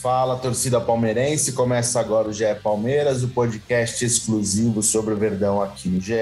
[0.00, 1.52] Fala, torcida palmeirense.
[1.52, 6.14] Começa agora o GE Palmeiras, o podcast exclusivo sobre o Verdão aqui no GE.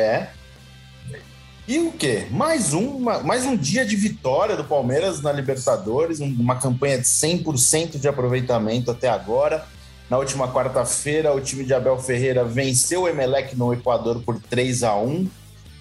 [1.69, 2.27] E o quê?
[2.29, 8.01] Mais um, mais um dia de vitória do Palmeiras na Libertadores, uma campanha de 100%
[8.01, 9.65] de aproveitamento até agora.
[10.11, 14.83] Na última quarta-feira, o time de Abel Ferreira venceu o Emelec no Equador por 3
[14.83, 15.31] a 1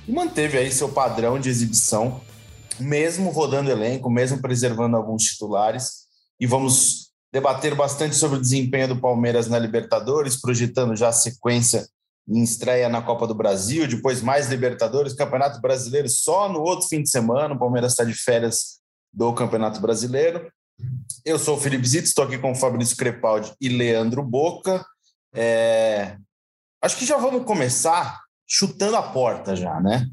[0.07, 2.21] e manteve aí seu padrão de exibição,
[2.79, 6.05] mesmo rodando elenco, mesmo preservando alguns titulares.
[6.39, 11.87] E vamos debater bastante sobre o desempenho do Palmeiras na Libertadores, projetando já a sequência
[12.27, 17.01] em estreia na Copa do Brasil, depois mais Libertadores, Campeonato Brasileiro só no outro fim
[17.01, 17.55] de semana.
[17.55, 18.81] O Palmeiras está de férias
[19.13, 20.51] do Campeonato Brasileiro.
[21.25, 24.85] Eu sou o Felipe Zito, estou aqui com o Fabrício Crepaldi e Leandro Boca.
[25.33, 26.17] É...
[26.81, 30.09] Acho que já vamos começar chutando a porta já, né?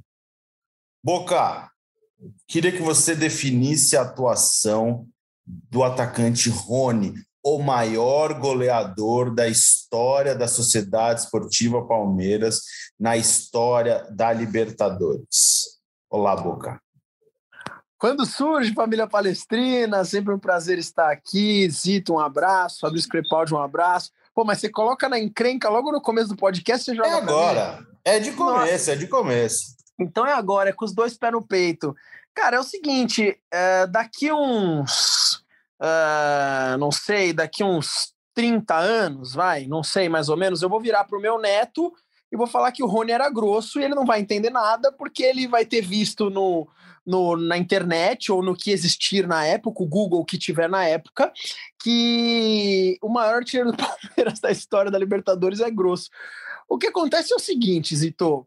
[1.04, 1.70] Boca,
[2.48, 5.06] queria que você definisse a atuação
[5.46, 7.14] do atacante Rony
[7.44, 12.62] o maior goleador da história da Sociedade Esportiva Palmeiras,
[12.98, 15.78] na história da Libertadores.
[16.08, 16.80] Olá, Boca.
[17.98, 21.68] Quando surge Família Palestrina, sempre um prazer estar aqui.
[21.68, 22.80] Zito, um abraço.
[22.80, 24.10] Fabrício Crepaldi, um abraço.
[24.34, 27.08] Pô, mas você coloca na encrenca logo no começo do podcast, você joga.
[27.08, 27.86] É agora.
[28.04, 28.92] É de começo, Nossa.
[28.92, 29.76] é de começo.
[29.98, 31.94] Então é agora, é com os dois pés no peito.
[32.34, 35.44] Cara, é o seguinte: é, daqui uns
[35.80, 40.80] uh, não sei, daqui uns 30 anos, vai, não sei mais ou menos, eu vou
[40.80, 41.92] virar para o meu neto
[42.32, 45.22] e vou falar que o Rony era grosso e ele não vai entender nada porque
[45.22, 46.68] ele vai ter visto no,
[47.06, 51.32] no, na internet ou no que existir na época, o Google que tiver na época,
[51.80, 56.10] que o maior artilheiro do Palmeiras da história da Libertadores é grosso.
[56.74, 58.46] O que acontece é o seguinte, Zito.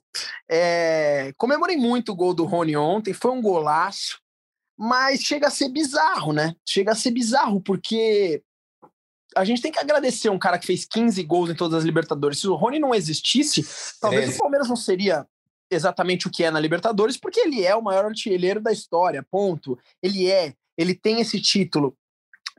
[0.49, 4.19] É, comemorei muito o gol do Rony ontem, foi um golaço
[4.77, 6.55] mas chega a ser bizarro, né?
[6.63, 8.43] Chega a ser bizarro, porque
[9.35, 12.39] a gente tem que agradecer um cara que fez 15 gols em todas as Libertadores.
[12.39, 13.65] Se o Rony não existisse,
[13.99, 14.37] talvez 13.
[14.37, 15.25] o Palmeiras não seria
[15.69, 19.77] exatamente o que é na Libertadores, porque ele é o maior artilheiro da história, ponto.
[20.01, 21.97] Ele é, ele tem esse título.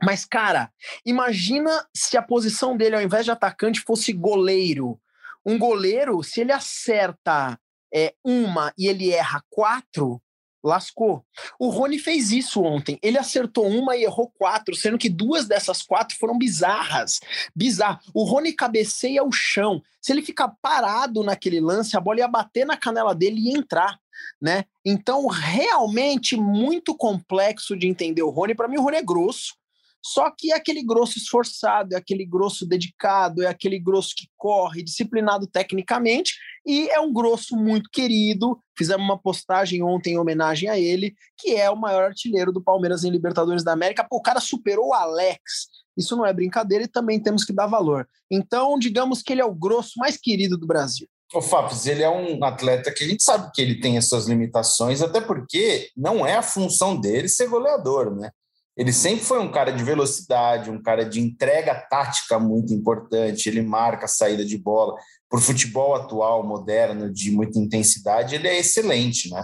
[0.03, 0.71] Mas, cara,
[1.05, 4.99] imagina se a posição dele, ao invés de atacante, fosse goleiro.
[5.45, 7.59] Um goleiro, se ele acerta
[7.93, 10.21] é, uma e ele erra quatro,
[10.63, 11.25] lascou.
[11.57, 12.99] O Rony fez isso ontem.
[13.01, 17.19] Ele acertou uma e errou quatro, sendo que duas dessas quatro foram bizarras.
[17.55, 17.99] Bizarro.
[18.13, 19.81] O Rony cabeceia o chão.
[20.01, 23.97] Se ele ficar parado naquele lance, a bola ia bater na canela dele e entrar.
[24.41, 24.65] Né?
[24.85, 28.53] Então, realmente muito complexo de entender o Rony.
[28.53, 29.58] Para mim, o Rony é grosso.
[30.03, 34.83] Só que é aquele grosso esforçado, é aquele grosso dedicado, é aquele grosso que corre,
[34.83, 36.33] disciplinado tecnicamente,
[36.65, 38.59] e é um grosso muito querido.
[38.77, 43.03] Fizemos uma postagem ontem em homenagem a ele, que é o maior artilheiro do Palmeiras
[43.03, 44.07] em Libertadores da América.
[44.09, 45.67] Pô, o cara superou o Alex.
[45.97, 48.07] Isso não é brincadeira e também temos que dar valor.
[48.31, 51.07] Então, digamos que ele é o grosso mais querido do Brasil.
[51.33, 54.27] O Fábio, ele é um atleta que a gente sabe que ele tem as suas
[54.27, 58.31] limitações, até porque não é a função dele ser goleador, né?
[58.79, 63.49] Ele sempre foi um cara de velocidade, um cara de entrega tática muito importante.
[63.49, 64.95] Ele marca a saída de bola.
[65.29, 69.43] Por futebol atual, moderno, de muita intensidade, ele é excelente, né?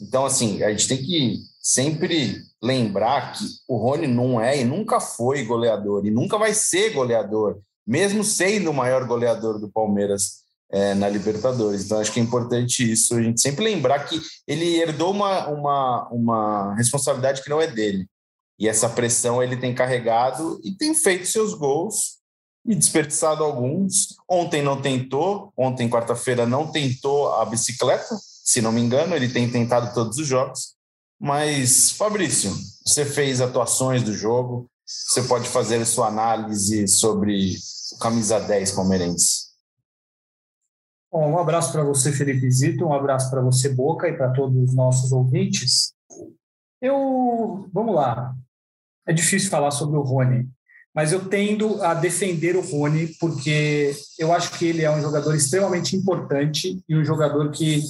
[0.00, 5.00] Então, assim, a gente tem que sempre lembrar que o Rony não é e nunca
[5.00, 10.94] foi goleador, e nunca vai ser goleador, mesmo sendo o maior goleador do Palmeiras é,
[10.94, 11.84] na Libertadores.
[11.84, 16.08] Então, acho que é importante isso, a gente sempre lembrar que ele herdou uma, uma,
[16.08, 18.06] uma responsabilidade que não é dele.
[18.58, 22.16] E essa pressão ele tem carregado e tem feito seus gols
[22.64, 24.16] e desperdiçado alguns.
[24.28, 29.50] Ontem não tentou, ontem, quarta-feira, não tentou a bicicleta, se não me engano, ele tem
[29.50, 30.74] tentado todos os jogos.
[31.18, 32.50] Mas, Fabrício,
[32.84, 37.56] você fez atuações do jogo, você pode fazer a sua análise sobre
[37.92, 39.46] o camisa 10 palmeirense.
[41.10, 44.56] Bom, um abraço para você, Felipe Zito, um abraço para você, Boca, e para todos
[44.70, 45.94] os nossos ouvintes.
[46.80, 48.36] Eu, vamos lá,
[49.06, 50.48] é difícil falar sobre o Rony,
[50.94, 55.34] mas eu tendo a defender o Rony porque eu acho que ele é um jogador
[55.34, 57.82] extremamente importante e um jogador que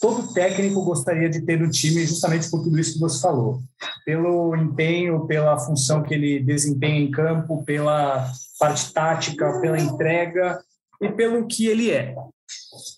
[0.00, 3.60] todo técnico gostaria de ter no time justamente por tudo isso que você falou.
[4.04, 10.58] Pelo empenho, pela função que ele desempenha em campo, pela parte tática, pela entrega
[11.02, 12.14] e pelo que ele é.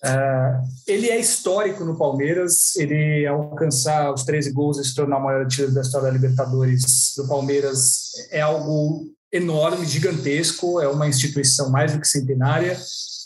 [0.03, 5.23] Uh, ele é histórico no Palmeiras, ele alcançar os 13 gols e se tornar o
[5.23, 11.69] maior artilheiro da história da Libertadores do Palmeiras é algo enorme, gigantesco, é uma instituição
[11.69, 12.77] mais do que centenária,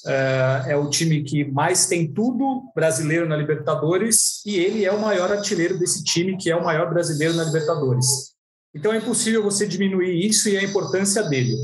[0.06, 5.02] uh, é o time que mais tem tudo brasileiro na Libertadores e ele é o
[5.02, 8.36] maior artilheiro desse time, que é o maior brasileiro na Libertadores.
[8.74, 11.56] Então é impossível você diminuir isso e a importância dele.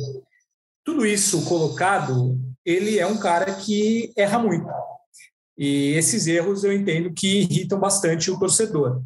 [0.84, 4.68] Tudo isso colocado, ele é um cara que erra muito.
[5.58, 9.02] E esses erros eu entendo que irritam bastante o torcedor.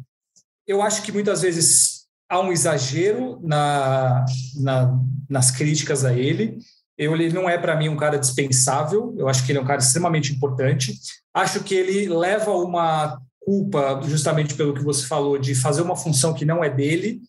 [0.66, 4.24] Eu acho que muitas vezes há um exagero na,
[4.56, 4.98] na
[5.28, 6.58] nas críticas a ele.
[6.96, 9.14] Eu, ele não é, para mim, um cara dispensável.
[9.18, 10.94] Eu acho que ele é um cara extremamente importante.
[11.34, 16.32] Acho que ele leva uma culpa, justamente pelo que você falou, de fazer uma função
[16.32, 17.20] que não é dele.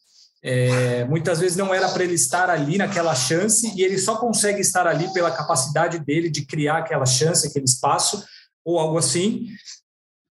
[0.50, 4.62] É, muitas vezes não era para ele estar ali naquela chance e ele só consegue
[4.62, 8.24] estar ali pela capacidade dele de criar aquela chance, aquele espaço
[8.64, 9.48] ou algo assim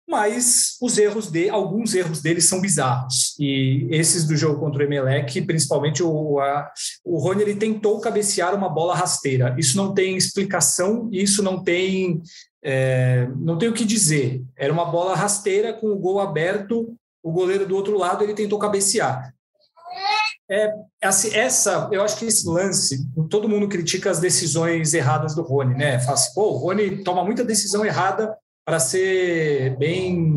[0.09, 4.87] mas os erros de alguns erros dele são bizarros e esses do jogo contra o
[4.87, 6.71] Emelec, principalmente o a,
[7.05, 9.55] o Rony ele tentou cabecear uma bola rasteira.
[9.59, 12.23] Isso não tem explicação, isso não tem
[12.63, 14.43] é, não tem o que dizer.
[14.57, 18.59] Era uma bola rasteira com o gol aberto, o goleiro do outro lado ele tentou
[18.59, 19.35] cabecear.
[20.51, 20.71] É,
[21.03, 25.75] assim, essa, eu acho que esse lance, todo mundo critica as decisões erradas do Rony,
[25.75, 25.99] né?
[26.01, 30.35] Fala assim, pô, o Rony toma muita decisão errada para ser bem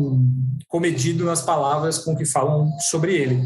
[0.66, 3.42] comedido nas palavras com que falam sobre ele.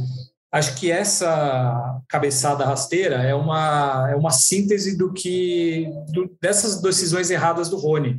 [0.53, 7.31] Acho que essa cabeçada rasteira é uma, é uma síntese do que do, dessas decisões
[7.31, 8.19] erradas do Rony.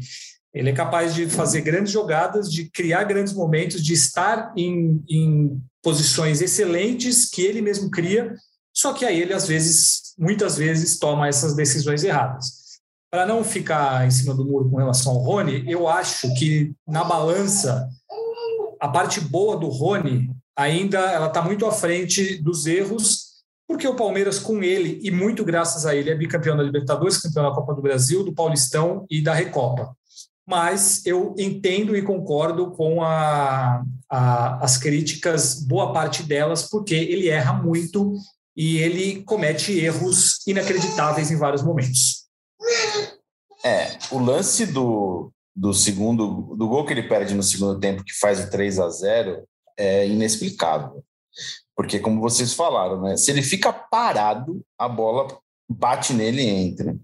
[0.54, 5.62] Ele é capaz de fazer grandes jogadas, de criar grandes momentos, de estar em, em
[5.82, 8.36] posições excelentes que ele mesmo cria,
[8.76, 12.64] só que aí ele, às vezes, muitas vezes, toma essas decisões erradas
[13.14, 17.04] para não ficar em cima do muro com relação ao Rony, eu acho que na
[17.04, 17.88] balança
[18.80, 23.96] a parte boa do Rony ainda ela está muito à frente dos erros, porque o
[23.96, 27.76] Palmeiras com ele e muito graças a ele é bicampeão da Libertadores, campeão da Copa
[27.76, 29.96] do Brasil, do Paulistão e da Recopa.
[30.46, 37.30] Mas eu entendo e concordo com a, a, as críticas, boa parte delas, porque ele
[37.30, 38.14] erra muito
[38.56, 42.24] e ele comete erros inacreditáveis em vários momentos.
[43.64, 48.14] É, o lance do, do segundo, do gol que ele perde no segundo tempo, que
[48.14, 49.44] faz o 3 a 0
[49.78, 51.04] é inexplicável.
[51.76, 53.18] Porque, como vocês falaram, né?
[53.18, 55.28] Se ele fica parado, a bola
[55.68, 56.96] bate nele e entra.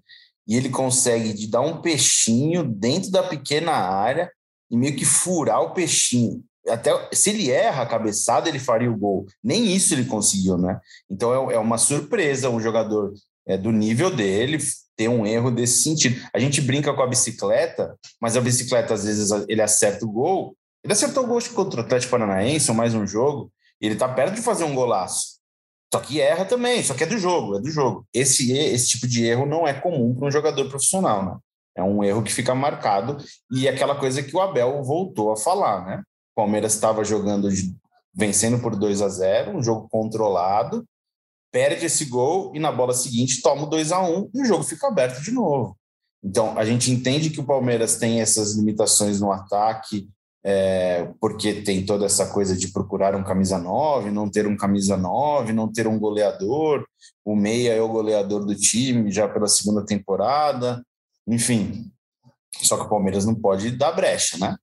[0.50, 4.32] E ele consegue de dar um peixinho dentro da pequena área
[4.72, 6.44] e meio que furar o peixinho.
[6.68, 9.28] Até se ele erra a cabeçada, ele faria o gol.
[9.44, 10.80] Nem isso ele conseguiu, né?
[11.10, 13.14] Então é, é uma surpresa um jogador
[13.48, 14.58] é, do nível dele
[14.98, 16.20] ter um erro desse sentido.
[16.34, 20.58] A gente brinca com a bicicleta, mas a bicicleta, às vezes, ele acerta o gol.
[20.84, 24.36] Ele acertou o gol contra o Atlético Paranaense, ou mais um jogo, ele está perto
[24.36, 25.39] de fazer um golaço.
[25.92, 28.06] Só que erra também, só que é do jogo, é do jogo.
[28.14, 31.38] Esse, esse tipo de erro não é comum para um jogador profissional, né?
[31.76, 33.18] É um erro que fica marcado
[33.52, 36.04] e é aquela coisa que o Abel voltou a falar, né?
[36.34, 37.48] O Palmeiras estava jogando,
[38.14, 40.86] vencendo por 2 a 0 um jogo controlado,
[41.52, 44.64] perde esse gol e na bola seguinte toma o 2 a 1 e o jogo
[44.64, 45.76] fica aberto de novo.
[46.24, 50.10] Então, a gente entende que o Palmeiras tem essas limitações no ataque,
[50.52, 54.98] é, porque tem toda essa coisa de procurar um camisa 9, não ter um camisa
[54.98, 56.88] 9, não ter um goleador.
[57.24, 60.84] O Meia é o goleador do time já pela segunda temporada,
[61.28, 61.92] enfim.
[62.64, 64.58] Só que o Palmeiras não pode dar brecha, né?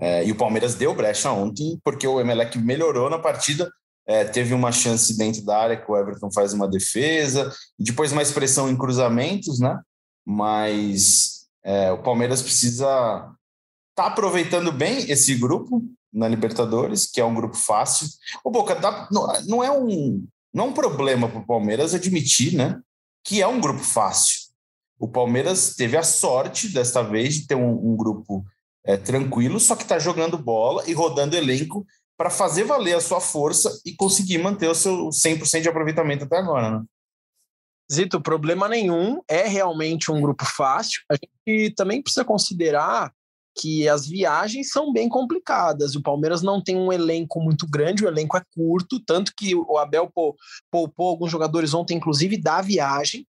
[0.00, 3.70] É, e o Palmeiras deu brecha ontem, porque o Emelec melhorou na partida,
[4.06, 8.32] é, teve uma chance dentro da área que o Everton faz uma defesa, depois mais
[8.32, 9.78] pressão em cruzamentos, né?
[10.24, 13.35] Mas é, o Palmeiras precisa
[13.96, 18.06] tá aproveitando bem esse grupo na Libertadores, que é um grupo fácil.
[18.44, 18.78] O Boca
[19.10, 22.78] não, não, é um não é um problema para o Palmeiras admitir, né?
[23.24, 24.46] Que é um grupo fácil.
[24.98, 28.44] O Palmeiras teve a sorte desta vez de ter um, um grupo
[28.84, 31.84] é, tranquilo, só que está jogando bola e rodando elenco
[32.16, 36.36] para fazer valer a sua força e conseguir manter o seu 100% de aproveitamento até
[36.36, 36.84] agora, né?
[37.92, 41.00] Zito, problema nenhum, é realmente um grupo fácil.
[41.10, 43.12] A gente também precisa considerar
[43.58, 45.94] que as viagens são bem complicadas.
[45.94, 49.78] O Palmeiras não tem um elenco muito grande, o elenco é curto, tanto que o
[49.78, 50.12] Abel
[50.70, 53.26] poupou alguns jogadores ontem, inclusive da viagem.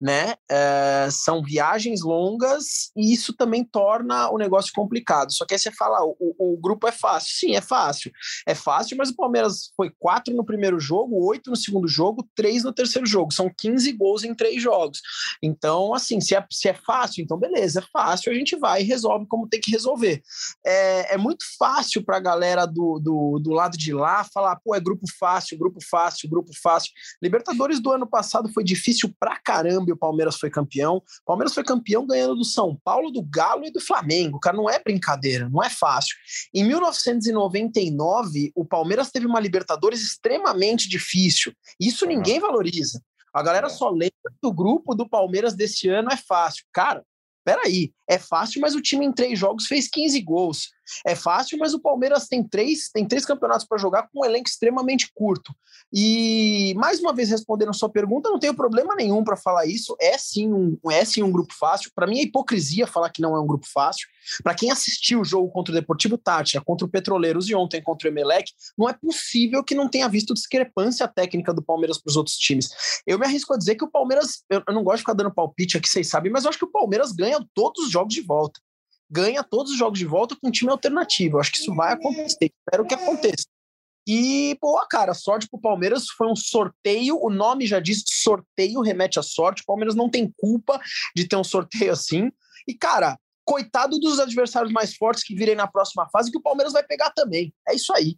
[0.00, 0.34] Né?
[0.50, 5.32] É, são viagens longas e isso também torna o negócio complicado.
[5.32, 7.34] Só que aí você fala, o, o, grupo é fácil.
[7.34, 8.10] Sim, é fácil.
[8.46, 12.64] É fácil, mas o Palmeiras foi quatro no primeiro jogo, oito no segundo jogo, três
[12.64, 13.32] no terceiro jogo.
[13.32, 15.00] São 15 gols em três jogos.
[15.42, 18.84] Então, assim, se é, se é fácil, então beleza, é fácil, a gente vai e
[18.84, 20.22] resolve como tem que resolver.
[20.64, 24.74] É, é muito fácil para a galera do, do, do lado de lá falar, pô,
[24.74, 26.90] é grupo fácil, grupo fácil, grupo fácil.
[27.22, 30.96] Libertadores do ano passado foi difícil pra caramba e o Palmeiras foi campeão.
[30.96, 34.40] O Palmeiras foi campeão ganhando do São Paulo, do Galo e do Flamengo.
[34.40, 36.16] Cara, não é brincadeira, não é fácil.
[36.54, 41.52] Em 1999, o Palmeiras teve uma Libertadores extremamente difícil.
[41.78, 43.02] Isso ninguém valoriza.
[43.32, 46.64] A galera só lembra do grupo do Palmeiras desse ano é fácil.
[46.72, 47.02] Cara,
[47.44, 50.68] peraí, é fácil, mas o time em três jogos fez 15 gols.
[51.06, 54.48] É fácil, mas o Palmeiras tem três, tem três campeonatos para jogar com um elenco
[54.48, 55.54] extremamente curto.
[55.92, 59.96] E mais uma vez respondendo a sua pergunta, não tenho problema nenhum para falar isso.
[60.00, 61.90] É sim um, é sim um grupo fácil.
[61.94, 64.06] Para mim é hipocrisia falar que não é um grupo fácil.
[64.42, 68.08] Para quem assistiu o jogo contra o Deportivo Tátira, contra o Petroleiros e ontem contra
[68.08, 72.16] o Emelec, não é possível que não tenha visto discrepância técnica do Palmeiras para os
[72.16, 72.70] outros times.
[73.06, 75.76] Eu me arrisco a dizer que o Palmeiras, eu, não gosto de ficar dando palpite
[75.76, 78.60] aqui, vocês sabem, mas eu acho que o Palmeiras ganha todos os jogos de volta
[79.12, 81.36] ganha todos os jogos de volta com um time alternativo.
[81.36, 82.50] Eu acho que isso vai acontecer.
[82.66, 83.44] Espero que aconteça.
[84.08, 87.18] E, pô, cara, sorte pro Palmeiras foi um sorteio.
[87.22, 89.62] O nome já diz sorteio, remete à sorte.
[89.62, 90.80] O Palmeiras não tem culpa
[91.14, 92.32] de ter um sorteio assim.
[92.66, 96.72] E, cara, coitado dos adversários mais fortes que virem na próxima fase, que o Palmeiras
[96.72, 97.52] vai pegar também.
[97.68, 98.16] É isso aí.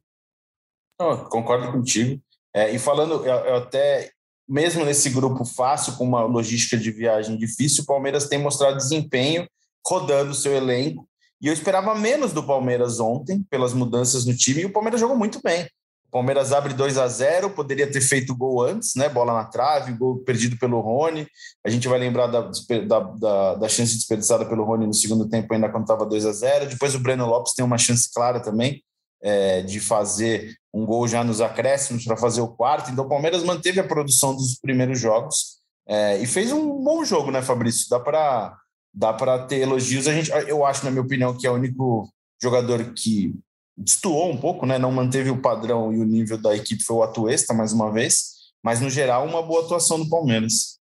[1.00, 2.22] Oh, concordo contigo.
[2.54, 4.12] É, e falando, eu, eu até,
[4.48, 9.46] mesmo nesse grupo fácil, com uma logística de viagem difícil, o Palmeiras tem mostrado desempenho
[9.86, 11.06] rodando o seu elenco.
[11.40, 15.16] E eu esperava menos do Palmeiras ontem, pelas mudanças no time, e o Palmeiras jogou
[15.16, 15.64] muito bem.
[16.08, 19.08] O Palmeiras abre 2 a 0 poderia ter feito gol antes, né?
[19.08, 21.26] Bola na trave, gol perdido pelo Rony.
[21.66, 22.50] A gente vai lembrar da,
[22.86, 26.32] da, da, da chance desperdiçada pelo Rony no segundo tempo, ainda quando estava 2 a
[26.32, 28.82] 0 Depois o Breno Lopes tem uma chance clara também
[29.24, 32.90] é, de fazer um gol já nos acréscimos para fazer o quarto.
[32.90, 37.30] Então o Palmeiras manteve a produção dos primeiros jogos é, e fez um bom jogo,
[37.30, 37.88] né, Fabrício?
[37.88, 38.56] Dá para
[38.94, 40.06] dá para ter elogios.
[40.06, 42.08] A gente, eu acho, na minha opinião, que é o único
[42.40, 43.34] jogador que
[43.76, 44.78] destoou um pouco, né?
[44.78, 48.34] Não manteve o padrão e o nível da equipe foi o Atuesta mais uma vez,
[48.62, 50.78] mas no geral uma boa atuação do Palmeiras.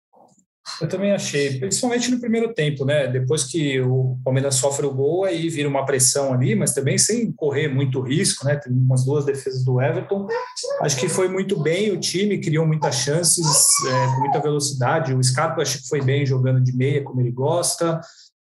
[0.80, 3.06] Eu também achei, principalmente no primeiro tempo, né?
[3.08, 7.32] Depois que o Palmeiras sofre o gol, aí vira uma pressão ali, mas também sem
[7.32, 8.56] correr muito risco, né?
[8.56, 10.26] Tem umas duas defesas do Everton.
[10.80, 13.46] Acho que foi muito bem o time, criou muitas chances,
[13.86, 15.14] é, com muita velocidade.
[15.14, 18.00] O Scarpa acho que foi bem jogando de meia, como ele gosta.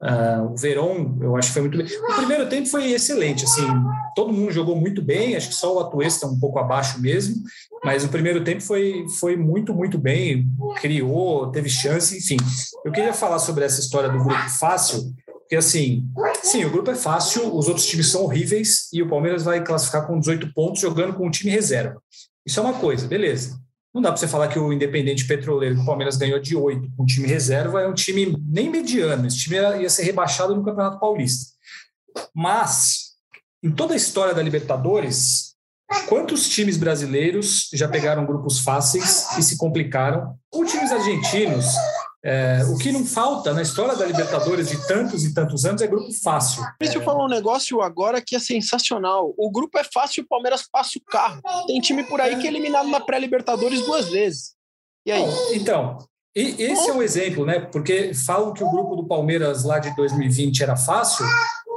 [0.02, 1.86] Uh, o Verón, eu acho que foi muito bem.
[1.86, 3.66] O primeiro tempo foi excelente, assim,
[4.14, 7.36] todo mundo jogou muito bem, acho que só o Atuesta um pouco abaixo mesmo,
[7.82, 10.46] mas o primeiro tempo foi, foi muito, muito bem,
[10.80, 12.36] criou, teve chance, enfim.
[12.84, 16.04] Eu queria falar sobre essa história do grupo fácil, porque assim,
[16.42, 20.06] sim, o grupo é fácil, os outros times são horríveis e o Palmeiras vai classificar
[20.06, 22.02] com 18 pontos jogando com o time reserva.
[22.44, 23.58] Isso é uma coisa, beleza.
[23.96, 26.86] Não dá para você falar que o Independente Petroleiro, que o Palmeiras ganhou de oito,
[26.94, 29.26] com um time reserva, é um time nem mediano.
[29.26, 31.54] Esse time ia ser rebaixado no Campeonato Paulista.
[32.34, 33.14] Mas,
[33.64, 35.54] em toda a história da Libertadores,
[36.10, 40.36] quantos times brasileiros já pegaram grupos fáceis e se complicaram?
[40.52, 41.64] Ou times argentinos
[42.28, 45.86] é, o que não falta na história da Libertadores de tantos e tantos anos é
[45.86, 46.60] grupo fácil.
[46.80, 49.32] Deixa eu falar um negócio agora que é sensacional.
[49.38, 51.40] O grupo é fácil e o Palmeiras passa o carro.
[51.68, 54.54] Tem time por aí que é eliminado na pré-Libertadores duas vezes.
[55.06, 55.24] E aí?
[55.52, 55.98] Então,
[56.34, 57.60] e esse é um exemplo, né?
[57.60, 61.24] Porque falam que o grupo do Palmeiras lá de 2020 era fácil.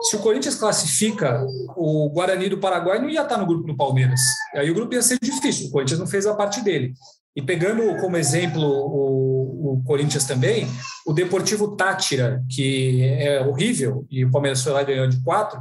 [0.01, 1.45] Se o Corinthians classifica,
[1.77, 4.19] o Guarani do Paraguai não ia estar no grupo do Palmeiras.
[4.55, 5.67] Aí o grupo ia ser difícil.
[5.67, 6.93] O Corinthians não fez a parte dele.
[7.35, 10.67] E pegando como exemplo o, o, Corinthians também,
[11.05, 15.59] o Deportivo Tátira, que é horrível, e o Palmeiras foi lá e ganhou de quatro,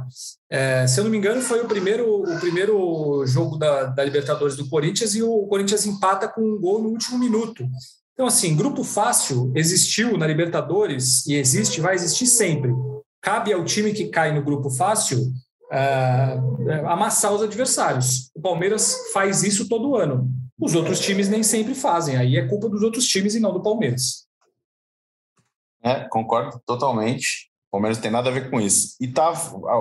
[0.49, 4.55] é, se eu não me engano, foi o primeiro, o primeiro jogo da, da Libertadores
[4.55, 7.65] do Corinthians e o Corinthians empata com um gol no último minuto.
[8.13, 12.69] Então, assim, grupo fácil existiu na Libertadores e existe, vai existir sempre.
[13.21, 15.31] Cabe ao time que cai no grupo fácil
[15.71, 18.29] uh, amassar os adversários.
[18.35, 20.29] O Palmeiras faz isso todo ano.
[20.59, 22.17] Os outros times nem sempre fazem.
[22.17, 24.27] Aí é culpa dos outros times e não do Palmeiras.
[25.81, 27.49] É, concordo totalmente.
[27.69, 28.95] O Palmeiras tem nada a ver com isso.
[28.99, 29.31] E tá,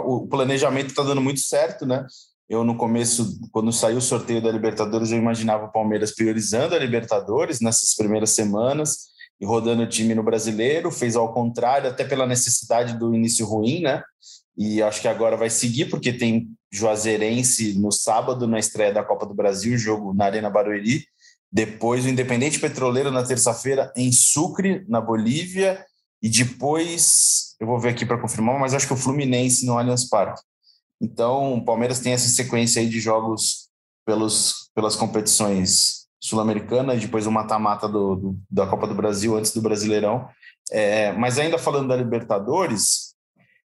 [0.04, 2.06] o planejamento está dando muito certo, né?
[2.48, 6.78] Eu, no começo, quando saiu o sorteio da Libertadores, eu imaginava o Palmeiras priorizando a
[6.78, 9.08] Libertadores nessas primeiras semanas
[9.40, 10.90] e rodando o time no brasileiro.
[10.90, 14.02] Fez ao contrário, até pela necessidade do início ruim, né?
[14.58, 19.24] E acho que agora vai seguir, porque tem Juazeirense no sábado, na estreia da Copa
[19.24, 21.06] do Brasil, jogo na Arena Barueri.
[21.50, 25.86] depois o Independente Petroleiro na terça-feira em Sucre, na Bolívia,
[26.20, 30.08] e depois, eu vou ver aqui para confirmar, mas acho que o Fluminense no Allianz
[30.08, 30.42] Parque.
[31.00, 33.68] Então, o Palmeiras tem essa sequência aí de jogos
[34.04, 37.88] pelos, pelas competições sul-americana e depois o mata-mata
[38.50, 40.28] da Copa do Brasil antes do Brasileirão.
[40.72, 43.07] É, mas ainda falando da Libertadores,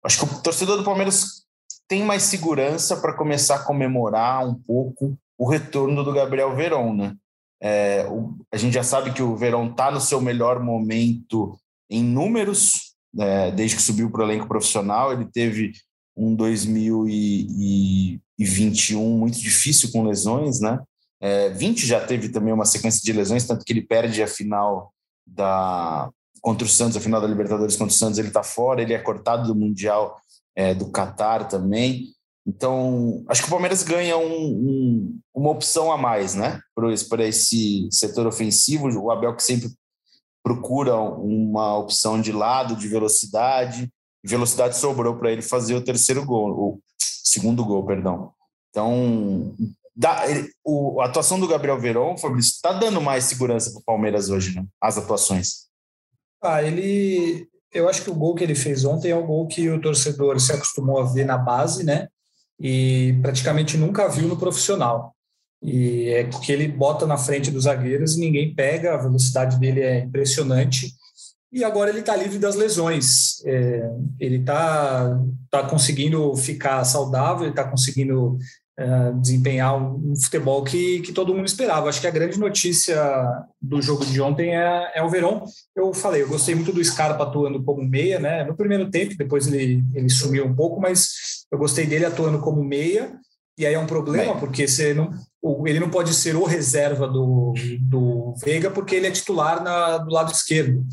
[0.07, 1.43] acho que o torcedor do Palmeiras
[1.87, 7.15] tem mais segurança para começar a comemorar um pouco o retorno do Gabriel Verón, né?
[7.61, 11.59] É, o, a gente já sabe que o Verón está no seu melhor momento
[11.89, 15.11] em números, né, desde que subiu para o elenco profissional.
[15.11, 15.73] Ele teve
[16.15, 20.79] um 2021 muito difícil com lesões, né?
[21.19, 24.93] É, 20 já teve também uma sequência de lesões, tanto que ele perde a final
[25.25, 26.09] da
[26.47, 28.99] contra o Santos, a final da Libertadores contra o Santos, ele está fora, ele é
[28.99, 30.17] cortado do Mundial
[30.55, 32.05] é, do Catar também.
[32.47, 36.61] Então, acho que o Palmeiras ganha um, um, uma opção a mais, né?
[36.73, 38.87] Para esse setor ofensivo.
[38.87, 39.69] O Abel que sempre
[40.41, 43.91] procura uma opção de lado, de velocidade.
[44.23, 46.79] Velocidade sobrou para ele fazer o terceiro gol, o
[47.25, 48.31] segundo gol, perdão.
[48.69, 49.53] Então,
[50.29, 54.29] ele, o, a atuação do Gabriel Verón, Fabrício, está dando mais segurança para o Palmeiras
[54.29, 54.65] hoje, né?
[54.81, 55.66] As atuações.
[56.41, 57.47] Ah, ele.
[57.73, 60.39] Eu acho que o gol que ele fez ontem é o gol que o torcedor
[60.39, 62.07] se acostumou a ver na base, né?
[62.59, 65.15] E praticamente nunca viu no profissional.
[65.61, 69.81] E é que ele bota na frente dos zagueiros e ninguém pega, a velocidade dele
[69.81, 70.93] é impressionante.
[71.51, 73.43] E agora ele está livre das lesões.
[73.45, 73.89] É,
[74.19, 78.37] ele está tá conseguindo ficar saudável, ele está conseguindo
[78.79, 81.89] uh, desempenhar um, um, futebol que, que todo mundo esperava.
[81.89, 82.97] Acho que a grande notícia
[83.61, 85.43] do jogo de ontem é, é o Verão.
[85.75, 88.43] Eu falei, eu gostei muito do Scarpa atuando como meia, né?
[88.43, 92.63] No primeiro tempo, depois ele, ele sumiu um pouco, mas eu gostei dele atuando como
[92.63, 93.17] meia.
[93.57, 94.39] E aí é um problema, Bem.
[94.39, 95.09] porque você não,
[95.65, 100.11] ele não pode ser o reserva do, do Veiga, porque ele é titular na, do
[100.11, 100.85] lado esquerdo.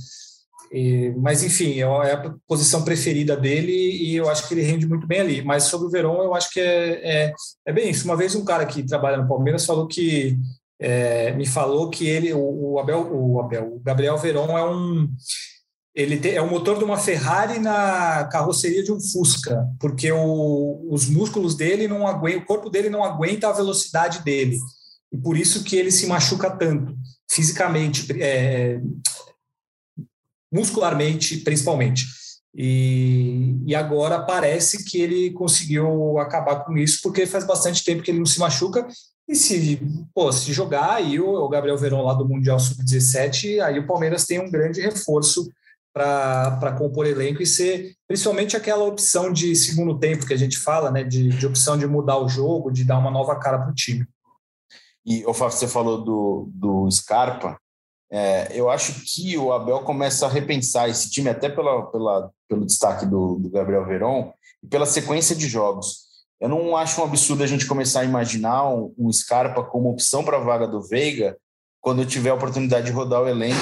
[0.75, 4.89] E, mas, enfim, é, é a posição preferida dele e eu acho que ele rende
[4.89, 5.43] muito bem ali.
[5.43, 7.33] Mas sobre o Verón, eu acho que é, é,
[7.67, 8.05] é bem isso.
[8.05, 10.37] Uma vez um cara que trabalha no Palmeiras falou que
[10.81, 15.09] é, me falou que ele, o, o, Abel, o Abel, o Gabriel Verón é um
[15.95, 20.89] ele te, é o motor de uma Ferrari na carroceria de um Fusca, porque o,
[20.91, 24.59] os músculos dele não aguentam, o corpo dele não aguenta a velocidade dele.
[25.13, 26.97] E por isso que ele se machuca tanto,
[27.31, 28.81] fisicamente, é,
[30.55, 32.07] muscularmente principalmente.
[32.57, 38.13] E, e, agora parece que ele conseguiu acabar com isso, porque faz bastante tempo que
[38.13, 38.87] ele não se machuca.
[39.29, 39.81] E se,
[40.15, 44.25] pô, se jogar aí o, o Gabriel Verón lá do Mundial Sub-17, aí o Palmeiras
[44.25, 45.51] tem um grande reforço
[45.93, 50.91] para compor elenco e ser principalmente aquela opção de segundo tempo que a gente fala,
[50.91, 51.03] né?
[51.03, 54.07] De, de opção de mudar o jogo, de dar uma nova cara para o time.
[55.05, 57.59] E, Fábio, você falou do, do Scarpa.
[58.17, 62.65] É, eu acho que o Abel começa a repensar esse time, até pela, pela, pelo
[62.65, 66.05] destaque do, do Gabriel Veron e pela sequência de jogos.
[66.41, 70.23] Eu não acho um absurdo a gente começar a imaginar um, um Scarpa como opção
[70.23, 71.37] para a vaga do Veiga
[71.81, 73.61] quando tiver a oportunidade de rodar o elenco.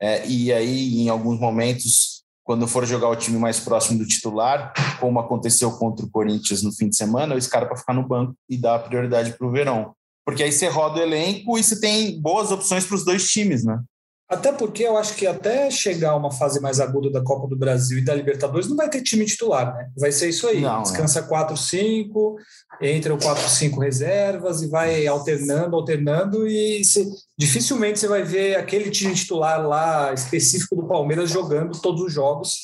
[0.00, 4.72] É, e aí, em alguns momentos, quando for jogar o time mais próximo do titular,
[5.00, 8.56] como aconteceu contra o Corinthians no fim de semana, o Scarpa ficar no banco e
[8.56, 9.96] dar prioridade para o Verão
[10.30, 13.64] porque aí você roda o elenco e você tem boas opções para os dois times,
[13.64, 13.80] né?
[14.28, 17.98] Até porque eu acho que até chegar uma fase mais aguda da Copa do Brasil
[17.98, 19.88] e da Libertadores não vai ter time titular, né?
[19.98, 20.60] Vai ser isso aí.
[20.60, 21.22] Não, Descansa é.
[21.22, 22.36] 4-5,
[22.80, 26.80] entra o 4-5 reservas e vai alternando, alternando, e
[27.36, 32.56] dificilmente você vai ver aquele time titular lá específico do Palmeiras jogando todos os jogos.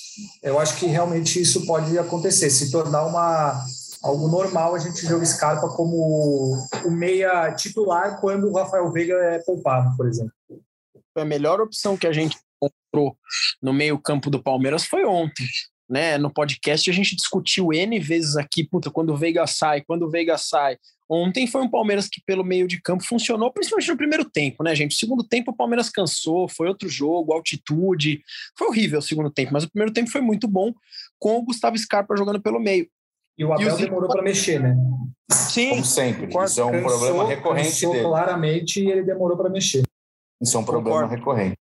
[0.45, 3.61] Eu acho que realmente isso pode acontecer, se tornar uma
[4.07, 9.15] algo normal a gente ver o Scarpa como o meia titular quando o Rafael Veiga
[9.15, 10.33] é poupado, por exemplo.
[11.17, 13.17] A melhor opção que a gente comprou
[13.61, 15.47] no meio-campo do Palmeiras foi ontem.
[15.89, 16.19] Né?
[16.19, 20.11] No podcast a gente discutiu N vezes aqui, puta, quando o Veiga sai, quando o
[20.11, 20.77] Veiga sai.
[21.09, 24.75] Ontem foi um Palmeiras que, pelo meio de campo, funcionou, principalmente no primeiro tempo, né,
[24.75, 24.97] gente?
[24.97, 28.23] Segundo tempo, o Palmeiras cansou, foi outro jogo, altitude.
[28.59, 30.75] Foi horrível o segundo tempo, mas o primeiro tempo foi muito bom,
[31.19, 32.89] com o Gustavo Scarpa jogando pelo meio.
[33.39, 34.77] E o Abel e demorou para mexer, né?
[35.31, 35.71] Sim.
[35.71, 36.27] Como sempre.
[36.27, 38.03] Isso é um cansou, problema recorrente dele.
[38.03, 39.83] claramente e ele demorou para mexer.
[40.41, 41.15] Isso é um problema Concordo.
[41.15, 41.59] recorrente.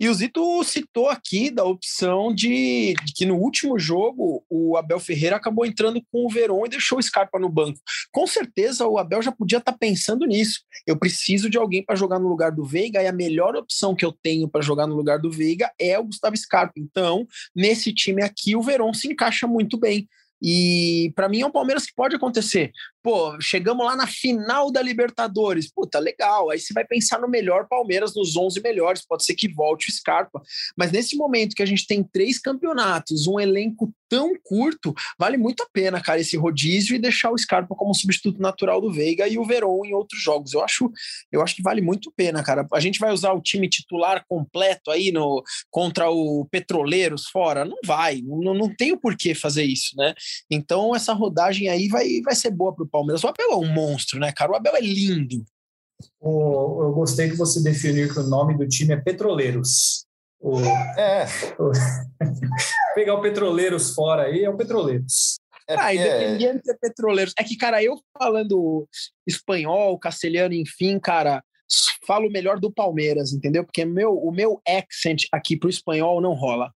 [0.00, 4.98] E o Zito citou aqui da opção de, de, que no último jogo o Abel
[4.98, 7.78] Ferreira acabou entrando com o Verón e deixou o Scarpa no banco.
[8.10, 10.60] Com certeza o Abel já podia estar tá pensando nisso.
[10.84, 14.04] Eu preciso de alguém para jogar no lugar do Veiga e a melhor opção que
[14.04, 16.74] eu tenho para jogar no lugar do Veiga é o Gustavo Scarpa.
[16.76, 20.08] Então, nesse time aqui, o Verón se encaixa muito bem.
[20.42, 22.72] E para mim é um Palmeiras que pode acontecer.
[23.04, 25.70] Pô, chegamos lá na final da Libertadores.
[25.70, 26.48] Puta, legal.
[26.48, 29.04] Aí você vai pensar no melhor Palmeiras, nos 11 melhores.
[29.06, 30.40] Pode ser que volte o Scarpa.
[30.74, 35.62] Mas nesse momento que a gente tem três campeonatos, um elenco tão curto, vale muito
[35.62, 39.36] a pena, cara, esse rodízio e deixar o Scarpa como substituto natural do Veiga e
[39.36, 40.54] o Veron em outros jogos.
[40.54, 40.90] Eu acho,
[41.30, 42.66] eu acho que vale muito a pena, cara.
[42.72, 47.64] A gente vai usar o time titular completo aí no contra o Petroleiros fora?
[47.64, 48.22] Não vai.
[48.22, 50.14] Não, não tem o porquê fazer isso, né?
[50.50, 53.24] Então essa rodagem aí vai, vai ser boa para o Palmeiras.
[53.24, 54.52] O Abel é um monstro, né, cara?
[54.52, 55.44] O Abel é lindo.
[56.22, 60.06] eu gostei que você definiu que o nome do time é Petroleiros.
[60.40, 60.60] O,
[60.96, 61.26] é.
[61.58, 61.72] O,
[62.94, 65.40] pegar o Petroleiros fora aí é o Petroleiros.
[65.68, 67.32] É, ah, independente é petroleiros.
[67.38, 68.86] É que, cara, eu falando
[69.26, 71.42] espanhol, castelhano, enfim, cara,
[72.06, 73.64] falo melhor do Palmeiras, entendeu?
[73.64, 76.70] Porque meu, o meu accent aqui pro espanhol não rola.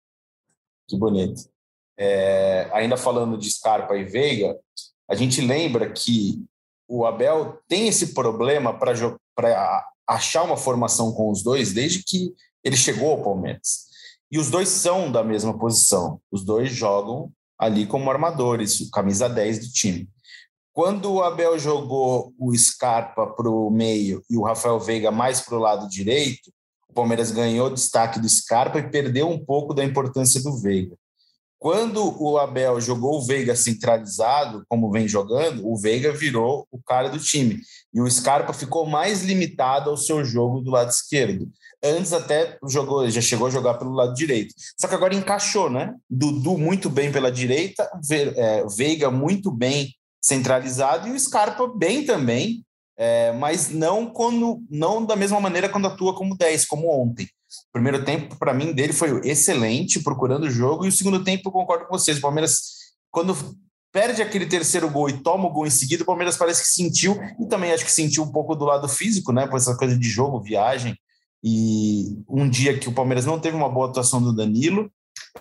[0.87, 1.48] Que bonito.
[1.98, 4.55] É, ainda falando de Scarpa e Veiga,
[5.08, 6.44] a gente lembra que
[6.88, 12.76] o Abel tem esse problema para achar uma formação com os dois desde que ele
[12.76, 13.84] chegou ao Palmeiras.
[14.30, 16.20] E os dois são da mesma posição.
[16.30, 20.08] Os dois jogam ali como armadores, camisa 10 do time.
[20.72, 25.56] Quando o Abel jogou o Scarpa para o meio e o Rafael Veiga mais para
[25.56, 26.50] o lado direito,
[26.88, 30.96] o Palmeiras ganhou destaque do Scarpa e perdeu um pouco da importância do Veiga.
[31.64, 37.09] Quando o Abel jogou o Veiga centralizado, como vem jogando, o Veiga virou o cara
[37.09, 37.59] do time.
[37.90, 41.48] E o Scarpa ficou mais limitado ao seu jogo do lado esquerdo.
[41.83, 44.55] Antes até jogou, já chegou a jogar pelo lado direito.
[44.79, 45.94] Só que agora encaixou, né?
[46.11, 47.90] Dudu muito bem pela direita,
[48.37, 49.88] é, Veiga muito bem
[50.20, 52.62] centralizado e o Scarpa bem também,
[52.94, 57.27] é, mas não quando não da mesma maneira quando atua como 10, como ontem.
[57.74, 61.87] Primeiro tempo, para mim, dele foi excelente, procurando o jogo, e o segundo tempo, concordo
[61.87, 62.18] com vocês.
[62.18, 62.56] O Palmeiras,
[63.10, 63.37] quando
[63.92, 67.18] perde aquele terceiro gol e toma o gol em seguida, o Palmeiras parece que sentiu,
[67.40, 69.48] e também acho que sentiu um pouco do lado físico, né?
[69.48, 70.96] Por essa coisa de jogo, viagem.
[71.42, 74.88] E um dia que o Palmeiras não teve uma boa atuação do Danilo,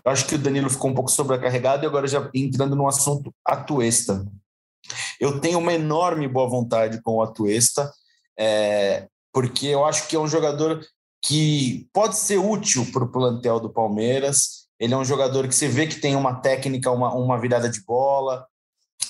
[0.04, 3.32] eu acho que o Danilo ficou um pouco sobrecarregado, e agora já entrando no assunto
[3.46, 4.26] Atuesta.
[5.20, 7.94] Eu tenho uma enorme boa vontade com o Atuesta,
[8.40, 10.84] é, porque eu acho que é um jogador
[11.24, 14.68] que pode ser útil para o plantel do Palmeiras.
[14.80, 17.82] Ele é um jogador que você vê que tem uma técnica, uma, uma virada de
[17.84, 18.46] bola.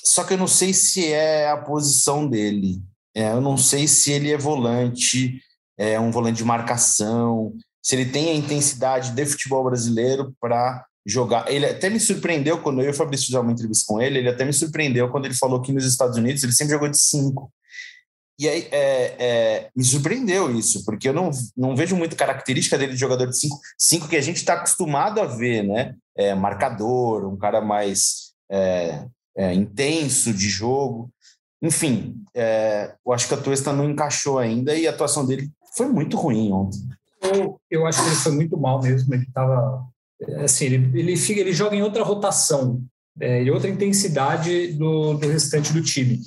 [0.03, 2.81] Só que eu não sei se é a posição dele.
[3.15, 5.41] É, eu não sei se ele é volante,
[5.77, 11.49] é um volante de marcação, se ele tem a intensidade de futebol brasileiro para jogar.
[11.51, 14.29] Ele até me surpreendeu quando eu e o Fabrício fizemos uma entrevista com ele, ele
[14.29, 17.51] até me surpreendeu quando ele falou que nos Estados Unidos ele sempre jogou de cinco.
[18.43, 22.91] E aí é, é, me surpreendeu isso, porque eu não, não vejo muito característica dele
[22.91, 25.95] de jogador de cinco, cinco que a gente está acostumado a ver, né?
[26.13, 29.05] É, marcador, um cara mais é,
[29.37, 31.09] é, intenso de jogo.
[31.61, 35.87] Enfim, é, eu acho que a Tuesta não encaixou ainda e a atuação dele foi
[35.87, 36.81] muito ruim ontem.
[37.21, 39.13] Eu, eu acho que ele foi muito mal mesmo.
[39.13, 39.87] Ele estava
[40.43, 42.83] assim, ele, ele, fica, ele joga em outra rotação
[43.21, 46.19] é, e outra intensidade do, do restante do time.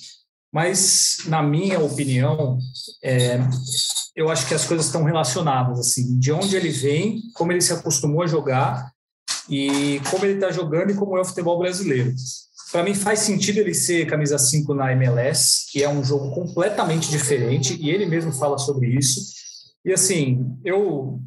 [0.56, 2.56] Mas, na minha opinião,
[3.04, 3.38] é,
[4.16, 7.74] eu acho que as coisas estão relacionadas, assim, de onde ele vem, como ele se
[7.74, 8.90] acostumou a jogar
[9.50, 12.10] e como ele está jogando e como é o futebol brasileiro.
[12.72, 17.10] Para mim faz sentido ele ser camisa 5 na MLS, que é um jogo completamente
[17.10, 19.20] diferente, e ele mesmo fala sobre isso.
[19.84, 21.20] E assim, eu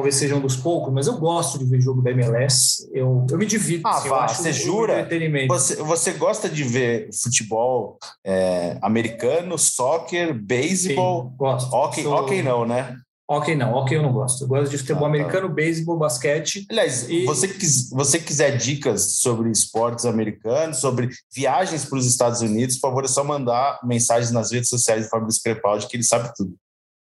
[0.00, 2.88] talvez seja um dos poucos, mas eu gosto de ver jogo da MLS.
[2.92, 3.86] Eu, eu me divido.
[3.86, 5.06] Ah, assim, vá, você jura?
[5.46, 11.34] Você, você gosta de ver futebol é, americano, soccer, beisebol?
[11.36, 11.74] Gosto.
[11.74, 12.14] Hockey, Sou...
[12.14, 12.96] hockey não, né?
[13.28, 14.42] Ok, não, ok, eu não gosto.
[14.42, 15.16] Eu gosto de futebol ah, tá.
[15.16, 16.66] americano, beisebol, basquete.
[16.68, 17.24] Aliás, e...
[17.26, 22.88] você, quis, você quiser dicas sobre esportes americanos, sobre viagens para os Estados Unidos, por
[22.88, 26.56] favor, é só mandar mensagens nas redes sociais do Fábio Crepaldi, que ele sabe tudo.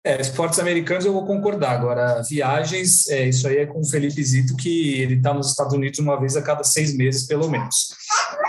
[0.04, 1.70] É, esportes americanos eu vou concordar.
[1.70, 5.74] Agora, viagens, é, isso aí é com o Felipe Zito, que ele está nos Estados
[5.74, 7.94] Unidos uma vez a cada seis meses, pelo menos.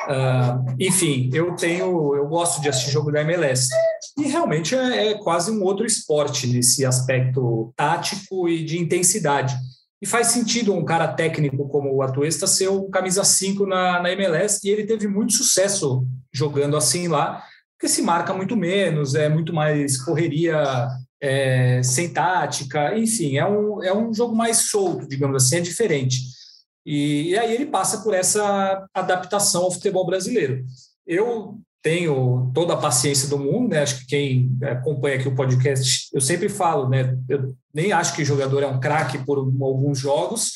[0.07, 3.69] Uh, enfim, eu tenho, eu gosto de assistir jogo da MLS.
[4.17, 9.55] E realmente é, é, quase um outro esporte nesse aspecto tático e de intensidade.
[10.01, 14.11] E faz sentido um cara técnico como o Atuesta ser o camisa 5 na, na
[14.11, 17.43] MLS, e ele teve muito sucesso jogando assim lá,
[17.77, 20.87] porque se marca muito menos, é muito mais correria
[21.23, 26.17] é, sem tática, enfim, é um, é um jogo mais solto, digamos assim, é diferente.
[26.85, 30.65] E, e, aí ele passa por essa adaptação ao futebol brasileiro.
[31.07, 33.83] Eu tenho toda a paciência do mundo, né?
[33.83, 37.17] Acho que quem acompanha aqui o podcast, eu sempre falo, né?
[37.29, 40.51] Eu nem acho que o jogador é um craque por alguns jogos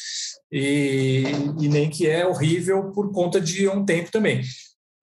[0.52, 1.24] e,
[1.62, 4.42] e nem que é horrível por conta de um tempo também.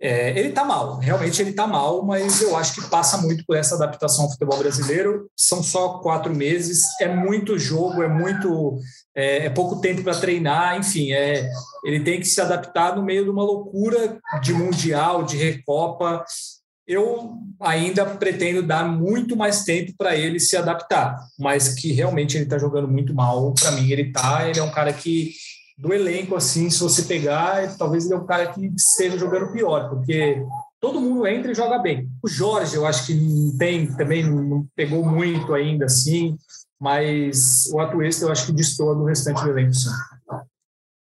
[0.04, 3.56] É, ele está mal, realmente ele está mal, mas eu acho que passa muito por
[3.56, 5.30] essa adaptação ao futebol brasileiro.
[5.34, 8.78] São só quatro meses, é muito jogo, é muito
[9.16, 11.48] é, é pouco tempo para treinar, enfim, é,
[11.82, 16.22] ele tem que se adaptar no meio de uma loucura de mundial, de recopa.
[16.86, 22.44] Eu ainda pretendo dar muito mais tempo para ele se adaptar, mas que realmente ele
[22.44, 23.54] está jogando muito mal.
[23.54, 25.32] Para mim, ele tá, ele é um cara que
[25.76, 29.88] do elenco, assim, se você pegar, talvez ele é o cara que esteja jogando pior,
[29.88, 30.44] porque
[30.80, 32.08] todo mundo entra e joga bem.
[32.22, 36.36] O Jorge, eu acho que tem também não pegou muito ainda, assim,
[36.80, 39.90] mas o Atuesta eu acho que destoa do restante do elenco, sim.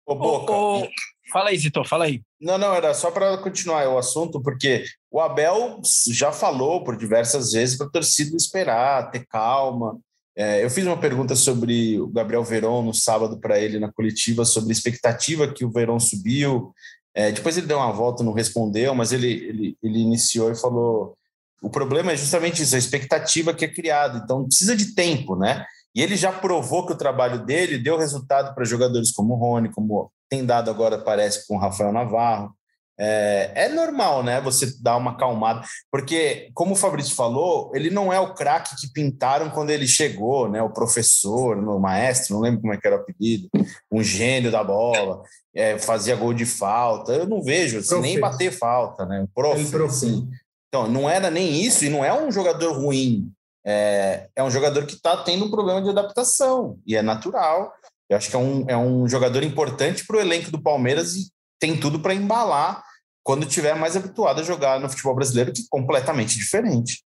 [0.05, 0.51] Ô, Boca.
[0.51, 0.88] Ô, ô,
[1.31, 2.21] fala aí, Zito, fala aí.
[2.41, 5.81] Não, não, era só para continuar o assunto, porque o Abel
[6.12, 9.99] já falou por diversas vezes para a torcida esperar, ter calma.
[10.36, 14.46] É, eu fiz uma pergunta sobre o Gabriel Veron no sábado para ele na coletiva,
[14.46, 16.74] sobre a expectativa que o Veron subiu.
[17.13, 21.15] É, depois ele deu uma volta, não respondeu, mas ele, ele, ele iniciou e falou:
[21.62, 24.22] o problema é justamente isso, a expectativa que é criada.
[24.24, 25.65] Então precisa de tempo, né?
[25.96, 29.72] E ele já provou que o trabalho dele deu resultado para jogadores como o Rony,
[29.72, 32.52] como tem dado agora, parece, com o Rafael Navarro.
[32.99, 34.39] É, é, normal, né?
[34.41, 38.91] Você dar uma acalmada, porque, como o Fabrício falou, ele não é o craque que
[38.93, 40.62] pintaram quando ele chegou, né?
[40.62, 43.49] O professor, o maestro, não lembro como é que era o apelido,
[43.91, 45.23] um gênio da bola,
[45.56, 47.13] é, fazia gol de falta.
[47.13, 49.25] Eu não vejo assim, nem bater falta, né?
[49.34, 50.29] Profe, assim.
[50.67, 53.32] Então, não era nem isso, e não é um jogador ruim.
[53.65, 57.71] É, é um jogador que está tendo um problema de adaptação, e é natural.
[58.10, 61.32] Eu acho que é um, é um jogador importante para o elenco do Palmeiras e
[61.63, 62.84] tem tudo para embalar
[63.23, 67.02] quando tiver mais habituado a jogar no futebol brasileiro, que é completamente diferente.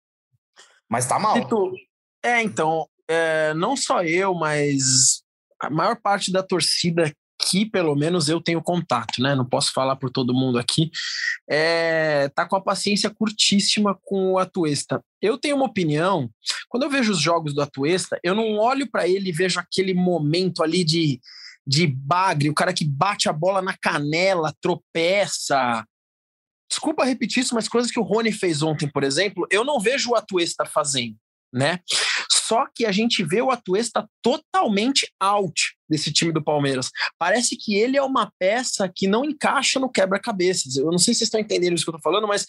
[0.89, 1.35] Mas tá mal.
[2.23, 5.23] É, então, é, não só eu, mas
[5.61, 9.35] a maior parte da torcida que pelo menos eu tenho contato, né?
[9.35, 10.89] Não posso falar por todo mundo aqui.
[11.49, 15.03] É, tá com a paciência curtíssima com o Atuesta.
[15.21, 16.29] Eu tenho uma opinião.
[16.69, 19.93] Quando eu vejo os jogos do Atuesta, eu não olho para ele e vejo aquele
[19.93, 21.19] momento ali de
[21.65, 25.85] de bagre, o cara que bate a bola na canela, tropeça.
[26.69, 30.11] Desculpa repetir isso, mas coisas que o Rony fez ontem, por exemplo, eu não vejo
[30.11, 31.15] o Atuesta fazendo,
[31.53, 31.79] né?
[32.29, 36.91] Só que a gente vê o Atuesta totalmente out desse time do Palmeiras.
[37.17, 40.75] Parece que ele é uma peça que não encaixa no quebra-cabeças.
[40.75, 42.45] Eu não sei se vocês estão entendendo isso que eu estou falando, mas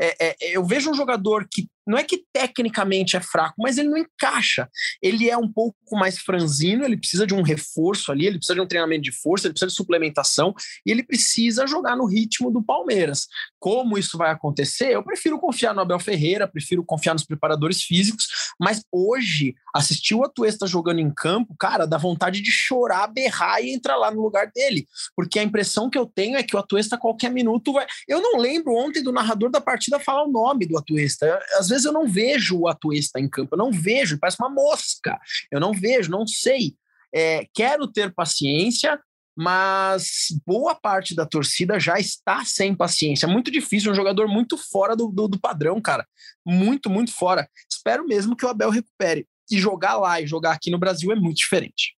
[0.00, 3.88] é, é, eu vejo um jogador que não é que tecnicamente é fraco, mas ele
[3.88, 4.68] não encaixa.
[5.02, 8.60] Ele é um pouco mais franzino, ele precisa de um reforço ali, ele precisa de
[8.60, 10.54] um treinamento de força, ele precisa de suplementação
[10.86, 13.26] e ele precisa jogar no ritmo do Palmeiras.
[13.58, 14.92] Como isso vai acontecer?
[14.92, 20.24] Eu prefiro confiar no Abel Ferreira, prefiro confiar nos preparadores físicos, mas hoje, assistir o
[20.24, 24.50] Atuesta jogando em campo, cara, dá vontade de chorar, berrar e entrar lá no lugar
[24.54, 27.86] dele, porque a impressão que eu tenho é que o Atuesta a qualquer minuto vai.
[28.06, 31.40] Eu não lembro ontem do narrador da partida falar o nome do Atuesta.
[31.58, 35.18] Às vezes eu não vejo o Atuesta em campo, eu não vejo, parece uma mosca.
[35.50, 36.74] Eu não vejo, não sei.
[37.14, 39.00] É, quero ter paciência,
[39.36, 43.26] mas boa parte da torcida já está sem paciência.
[43.26, 46.06] É muito difícil, um jogador muito fora do, do, do, padrão, cara.
[46.44, 47.48] Muito, muito fora.
[47.70, 49.26] Espero mesmo que o Abel recupere.
[49.50, 51.96] E jogar lá e jogar aqui no Brasil é muito diferente.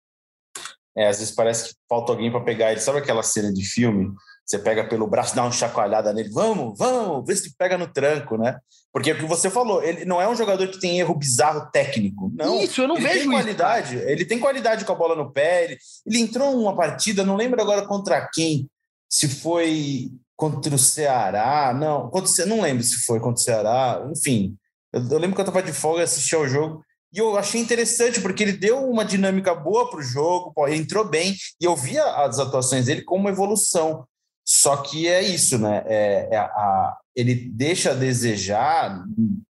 [0.96, 2.80] É, às vezes parece que falta alguém para pegar ele.
[2.80, 4.14] Sabe aquela cena de filme
[4.52, 8.38] você pega pelo braço, dá uma chacoalhada nele, vamos, vamos, vê se pega no tranco,
[8.38, 8.60] né?
[8.92, 11.72] Porque é o que você falou, ele não é um jogador que tem erro bizarro
[11.72, 12.30] técnico.
[12.36, 12.60] Não.
[12.60, 13.96] Isso, eu não ele vejo tem qualidade.
[13.96, 15.64] Isso, ele tem qualidade com a bola no pé.
[15.64, 18.70] Ele, ele entrou numa partida, não lembro agora contra quem,
[19.10, 24.58] se foi contra o Ceará, não, contra, não lembro se foi contra o Ceará, enfim.
[24.92, 26.84] Eu, eu lembro que eu estava de folga e assisti ao jogo.
[27.14, 31.36] E eu achei interessante, porque ele deu uma dinâmica boa para o jogo, entrou bem,
[31.60, 34.06] e eu via as atuações dele como uma evolução.
[34.46, 35.84] Só que é isso, né?
[35.86, 39.04] É, é a, ele deixa a desejar,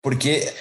[0.03, 0.53] porque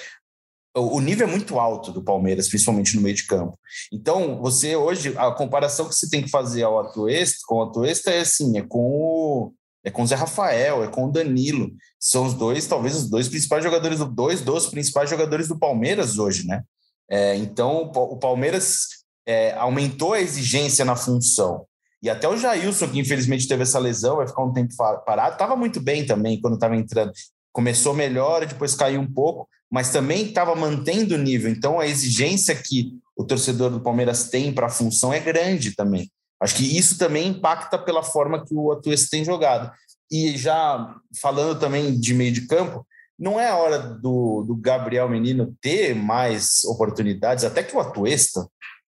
[0.76, 3.56] o nível é muito alto do Palmeiras, principalmente no meio de campo.
[3.92, 8.10] Então, você hoje, a comparação que você tem que fazer ao Atuesta, com o Atuesta
[8.10, 9.52] é assim, é com o,
[9.84, 11.70] é com o Zé Rafael, é com o Danilo.
[12.00, 16.44] São os dois, talvez os dois principais jogadores, dois dos principais jogadores do Palmeiras hoje,
[16.44, 16.62] né?
[17.08, 21.66] É, então, o Palmeiras é, aumentou a exigência na função.
[22.04, 24.74] E até o Jailson, que infelizmente teve essa lesão, vai ficar um tempo
[25.06, 27.10] parado, estava muito bem também quando estava entrando.
[27.50, 31.50] Começou melhor, depois caiu um pouco, mas também estava mantendo o nível.
[31.50, 36.10] Então a exigência que o torcedor do Palmeiras tem para a função é grande também.
[36.38, 39.72] Acho que isso também impacta pela forma que o Atuesta tem jogado.
[40.12, 42.86] E já falando também de meio de campo,
[43.18, 48.46] não é a hora do, do Gabriel Menino ter mais oportunidades, até que o Atuesta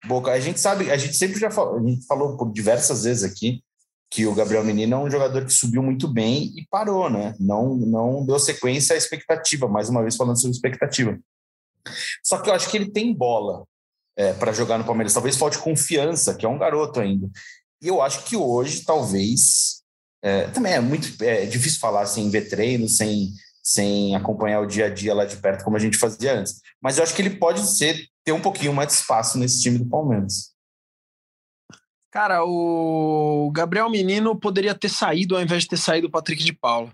[0.06, 3.24] Boca, a gente sabe, a gente sempre já falou, a gente falou por diversas vezes
[3.24, 3.62] aqui
[4.10, 7.34] que o Gabriel Menino é um jogador que subiu muito bem e parou, né?
[7.40, 11.18] Não, não deu sequência à expectativa, mais uma vez falando sobre expectativa.
[12.22, 13.64] Só que eu acho que ele tem bola
[14.16, 15.12] é, para jogar no Palmeiras.
[15.12, 17.28] Talvez falte confiança, que é um garoto ainda.
[17.82, 19.82] E eu acho que hoje, talvez.
[20.22, 23.30] É, também é muito é difícil falar sem ver treino, sem,
[23.64, 26.60] sem acompanhar o dia a dia lá de perto, como a gente fazia antes.
[26.82, 29.78] Mas eu acho que ele pode ser ter um pouquinho mais de espaço nesse time
[29.78, 30.54] do Palmeiras.
[32.14, 36.52] Cara, o Gabriel Menino poderia ter saído ao invés de ter saído o Patrick de
[36.52, 36.92] Paula.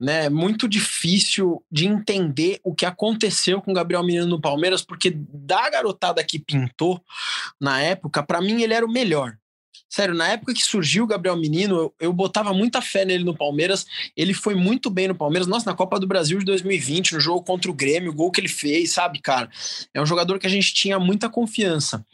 [0.00, 0.30] Né?
[0.30, 5.68] Muito difícil de entender o que aconteceu com o Gabriel Menino no Palmeiras, porque da
[5.68, 7.02] garotada que pintou
[7.60, 9.36] na época, para mim ele era o melhor.
[9.88, 13.36] Sério, na época que surgiu o Gabriel Menino, eu, eu, botava muita fé nele no
[13.36, 13.86] Palmeiras.
[14.16, 15.46] Ele foi muito bem no Palmeiras.
[15.46, 18.40] Nossa, na Copa do Brasil de 2020, no jogo contra o Grêmio, o gol que
[18.40, 19.48] ele fez, sabe, cara?
[19.92, 22.04] É um jogador que a gente tinha muita confiança.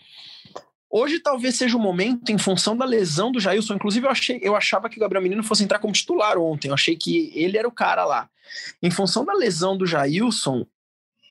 [0.91, 3.75] Hoje talvez seja o momento, em função da lesão do Jailson.
[3.75, 6.69] Inclusive, eu, achei, eu achava que o Gabriel Menino fosse entrar como titular ontem.
[6.69, 8.29] Eu achei que ele era o cara lá.
[8.83, 10.67] Em função da lesão do Jailson,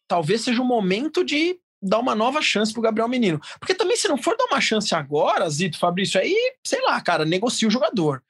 [0.07, 3.39] talvez seja o momento de dar uma nova chance pro Gabriel Menino.
[3.59, 7.25] Porque também, se não for dar uma chance agora, Zito, Fabrício, aí, sei lá, cara,
[7.25, 8.23] negocia o jogador.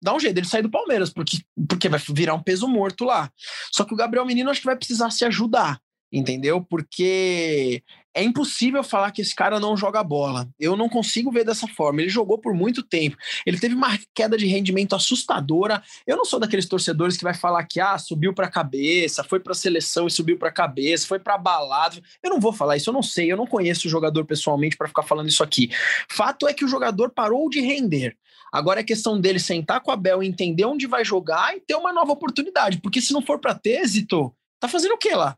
[0.00, 1.38] Dá um jeito dele sair do Palmeiras, porque,
[1.68, 3.30] porque vai virar um peso morto lá.
[3.72, 5.80] Só que o Gabriel Menino acho que vai precisar se ajudar
[6.16, 6.62] entendeu?
[6.62, 7.82] Porque
[8.14, 10.48] é impossível falar que esse cara não joga bola.
[10.58, 12.00] Eu não consigo ver dessa forma.
[12.00, 13.16] Ele jogou por muito tempo.
[13.44, 15.82] Ele teve uma queda de rendimento assustadora.
[16.06, 19.40] Eu não sou daqueles torcedores que vai falar que ah, subiu para a cabeça, foi
[19.40, 22.00] para a seleção e subiu para a cabeça, foi para balada.
[22.22, 24.86] Eu não vou falar isso, eu não sei, eu não conheço o jogador pessoalmente para
[24.86, 25.70] ficar falando isso aqui.
[26.08, 28.16] Fato é que o jogador parou de render.
[28.52, 31.92] Agora é questão dele sentar com a Bel, entender onde vai jogar e ter uma
[31.92, 35.36] nova oportunidade, porque se não for para ter êxito, tá fazendo o que lá?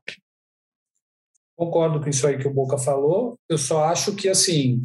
[1.57, 3.39] Concordo com isso aí que o Boca falou.
[3.49, 4.81] Eu só acho que, assim,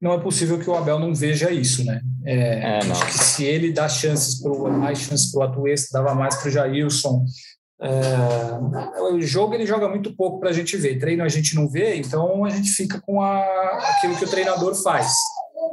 [0.00, 2.00] não é possível que o Abel não veja isso, né?
[2.24, 6.14] É, é, acho que se ele dá chances pro, mais chances para o Atuesta, dava
[6.14, 7.24] mais para o Jailson.
[7.80, 10.98] É, o jogo ele joga muito pouco para a gente ver.
[10.98, 13.42] Treino a gente não vê, então a gente fica com a,
[13.96, 15.12] aquilo que o treinador faz.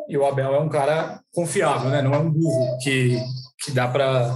[0.09, 2.01] E o Abel é um cara confiável, né?
[2.01, 3.19] Não é um burro que,
[3.63, 4.35] que dá para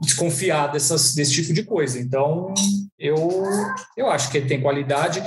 [0.00, 2.00] desconfiar dessas, desse tipo de coisa.
[2.00, 2.52] Então,
[3.02, 3.16] eu,
[3.96, 5.20] eu acho que ele tem qualidade.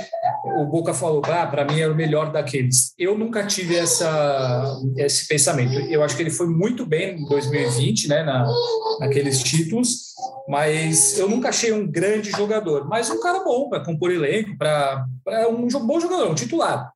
[0.58, 2.94] O Boca falou, ah, para mim é o melhor daqueles.
[2.98, 5.74] Eu nunca tive essa, esse pensamento.
[5.90, 8.50] Eu acho que ele foi muito bem em 2020, né, na,
[8.98, 10.14] naqueles títulos,
[10.48, 12.88] mas eu nunca achei um grande jogador.
[12.88, 15.04] Mas um cara bom para compor elenco, para
[15.50, 16.90] um bom jogador, um titular.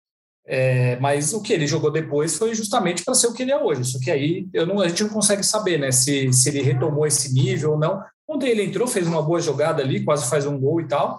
[0.47, 3.63] É, mas o que ele jogou depois foi justamente para ser o que ele é
[3.63, 3.85] hoje.
[3.85, 7.35] Só que aí não, a gente não consegue saber né, se, se ele retomou esse
[7.35, 8.01] nível ou não.
[8.31, 11.19] Ontem ele entrou, fez uma boa jogada ali, quase faz um gol e tal,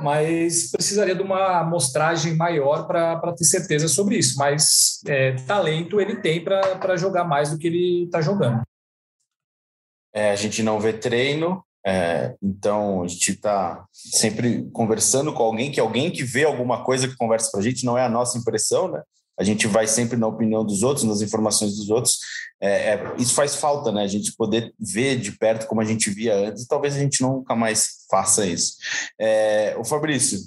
[0.00, 4.36] mas precisaria de uma amostragem maior para ter certeza sobre isso.
[4.36, 8.62] Mas é, talento ele tem para jogar mais do que ele está jogando.
[10.12, 15.70] É, a gente não vê treino, é, então a gente está sempre conversando com alguém,
[15.70, 18.36] que alguém que vê alguma coisa que conversa para a gente, não é a nossa
[18.36, 19.00] impressão, né?
[19.40, 22.18] A gente vai sempre na opinião dos outros, nas informações dos outros.
[22.60, 24.02] É, é, isso faz falta, né?
[24.02, 27.56] A gente poder ver de perto como a gente via antes, talvez a gente nunca
[27.56, 28.74] mais faça isso.
[29.18, 30.38] É, o Fabrício,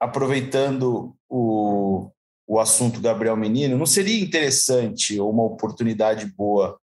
[0.00, 2.10] aproveitando o,
[2.46, 6.80] o assunto Gabriel Menino, não seria interessante ou uma oportunidade boa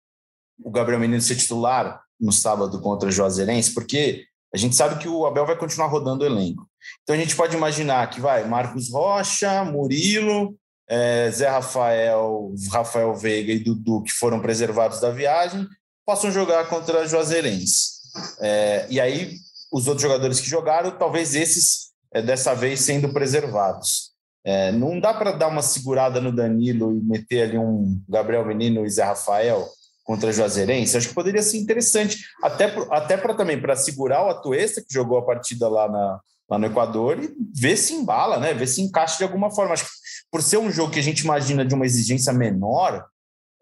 [0.63, 5.07] o Gabriel Menino ser titular no sábado contra o Juazeirense, porque a gente sabe que
[5.07, 6.67] o Abel vai continuar rodando o elenco.
[7.03, 10.55] Então a gente pode imaginar que vai Marcos Rocha, Murilo,
[10.91, 15.65] é, Zé Rafael, Rafael Veiga e Dudu, que foram preservados da viagem,
[16.05, 18.01] possam jogar contra a Juazeirense.
[18.41, 19.37] É, e aí
[19.71, 24.11] os outros jogadores que jogaram, talvez esses é, dessa vez sendo preservados.
[24.43, 28.85] É, não dá para dar uma segurada no Danilo e meter ali um Gabriel Menino
[28.85, 29.69] e Zé Rafael?
[30.03, 34.29] contra a Juazeirense, acho que poderia ser interessante, até, até para também para segurar o
[34.29, 38.51] Atuesta, que jogou a partida lá, na, lá no Equador, e ver se embala, né?
[38.51, 39.73] ver se encaixa de alguma forma.
[39.73, 40.00] Acho que
[40.31, 43.05] por ser um jogo que a gente imagina de uma exigência menor,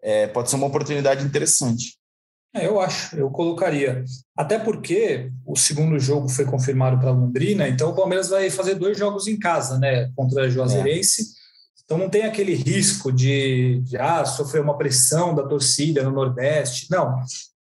[0.02, 1.98] é, pode ser uma oportunidade interessante.
[2.54, 4.04] É, eu acho, eu colocaria.
[4.36, 8.98] Até porque o segundo jogo foi confirmado para Londrina, então o Palmeiras vai fazer dois
[8.98, 10.10] jogos em casa, né?
[10.16, 11.22] Contra a Juazeirense.
[11.22, 11.40] É
[11.84, 16.86] então não tem aquele risco de, de ah, sofrer uma pressão da torcida no Nordeste.
[16.88, 17.16] Não.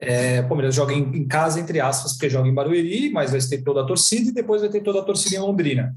[0.01, 3.41] É, o Palmeiras joga em, em, casa, entre aspas, porque joga em Barueri, mas vai
[3.41, 5.93] ter toda a torcida e depois vai ter toda a torcida em Londrina.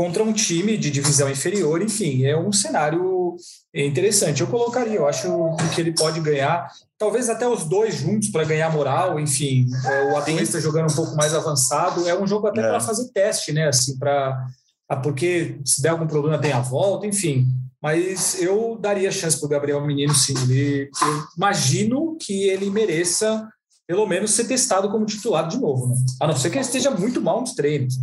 [0.00, 3.36] Contra um time de divisão inferior, enfim, é um cenário
[3.74, 4.40] interessante.
[4.40, 5.28] Eu colocaria, eu acho
[5.74, 9.66] que ele pode ganhar, talvez até os dois juntos para ganhar moral, enfim.
[9.84, 12.68] É, o Atlanta jogando um pouco mais avançado, é um jogo até é.
[12.70, 13.68] para fazer teste, né?
[13.68, 14.42] Assim, para
[14.88, 17.46] ah, porque se der algum problema tem a volta, enfim.
[17.82, 20.32] Mas eu daria chance para o Gabriel Menino, sim.
[20.44, 23.46] Ele, eu imagino que ele mereça
[23.86, 25.96] pelo menos ser testado como titular de novo, né?
[26.22, 27.98] A não ser que ele esteja muito mal nos treinos.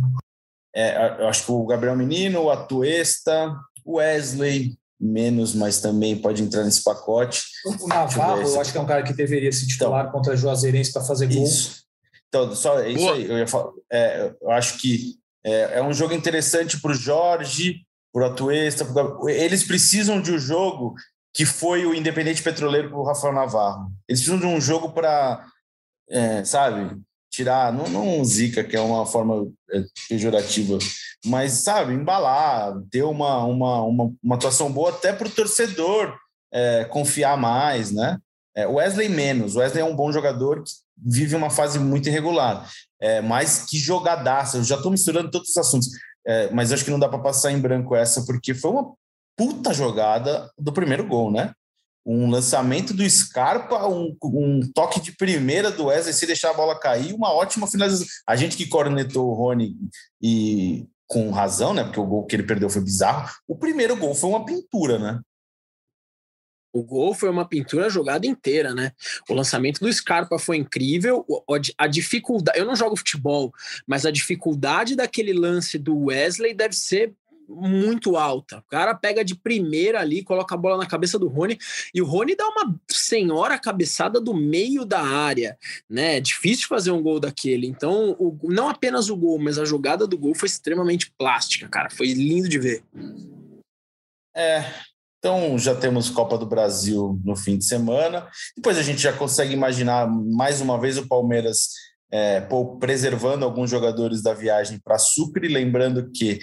[0.78, 3.52] É, eu acho que o Gabriel Menino, o Atuesta,
[3.84, 7.42] o Wesley, menos, mas também pode entrar nesse pacote.
[7.66, 10.36] O Navarro, eu acho que é um cara que deveria se titular então, contra a
[10.36, 11.42] Juazeirense para fazer gol.
[11.42, 11.82] Isso.
[12.28, 13.14] Então, só é isso Boa.
[13.14, 13.28] aí.
[13.28, 17.80] Eu, ia falar, é, eu acho que é, é um jogo interessante para o Jorge,
[18.12, 18.84] para o Atuesta.
[18.84, 19.28] Pro...
[19.28, 20.94] Eles precisam de um jogo
[21.34, 23.90] que foi o Independente Petroleiro para o Rafael Navarro.
[24.08, 25.44] Eles precisam de um jogo para
[26.10, 26.98] é, sabe,
[27.38, 30.76] tirar, não, não zica, que é uma forma é, pejorativa,
[31.24, 36.16] mas, sabe, embalar, ter uma, uma, uma, uma atuação boa até para o torcedor
[36.52, 38.18] é, confiar mais, né?
[38.56, 42.68] É, Wesley menos, Wesley é um bom jogador que vive uma fase muito irregular,
[43.00, 45.88] é, mas que jogadaça, eu já estou misturando todos os assuntos,
[46.26, 48.92] é, mas acho que não dá para passar em branco essa, porque foi uma
[49.36, 51.52] puta jogada do primeiro gol, né?
[52.10, 56.80] Um lançamento do Scarpa, um, um, toque de primeira do Wesley, se deixar a bola
[56.80, 58.06] cair, uma ótima finalização.
[58.26, 59.76] A gente que cornetou o Rony
[60.20, 61.84] e com razão, né?
[61.84, 63.28] Porque o gol que ele perdeu foi bizarro.
[63.46, 65.20] O primeiro gol foi uma pintura, né?
[66.72, 68.92] O gol foi uma pintura jogada inteira, né?
[69.28, 71.26] O lançamento do Scarpa foi incrível.
[71.76, 73.52] A dificuldade, eu não jogo futebol,
[73.86, 77.12] mas a dificuldade daquele lance do Wesley deve ser
[77.48, 78.58] muito alta.
[78.58, 81.58] O cara pega de primeira ali, coloca a bola na cabeça do Rony
[81.94, 85.56] e o Rony dá uma senhora cabeçada do meio da área,
[85.88, 86.18] né?
[86.18, 87.66] É difícil fazer um gol daquele.
[87.66, 91.90] Então, o, não apenas o gol, mas a jogada do gol foi extremamente plástica, cara.
[91.90, 92.82] Foi lindo de ver.
[94.36, 94.64] É.
[95.18, 98.28] Então, já temos Copa do Brasil no fim de semana.
[98.56, 101.70] Depois a gente já consegue imaginar mais uma vez o Palmeiras
[102.10, 102.40] é,
[102.80, 106.38] preservando alguns jogadores da viagem para Sucre, lembrando que